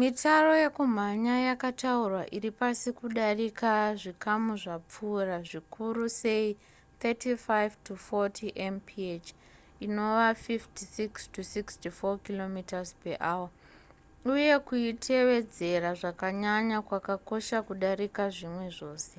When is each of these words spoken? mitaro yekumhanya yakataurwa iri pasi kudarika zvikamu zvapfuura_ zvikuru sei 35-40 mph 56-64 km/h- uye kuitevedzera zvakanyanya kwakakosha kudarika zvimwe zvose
mitaro 0.00 0.52
yekumhanya 0.64 1.34
yakataurwa 1.48 2.22
iri 2.36 2.50
pasi 2.58 2.88
kudarika 2.98 3.70
zvikamu 4.00 4.52
zvapfuura_ 4.62 5.36
zvikuru 5.50 6.04
sei 6.20 6.48
35-40 7.02 8.44
mph 8.74 8.94
56-64 9.80 12.20
km/h- 12.26 13.42
uye 14.32 14.54
kuitevedzera 14.66 15.90
zvakanyanya 16.00 16.78
kwakakosha 16.88 17.56
kudarika 17.68 18.22
zvimwe 18.34 18.66
zvose 18.76 19.16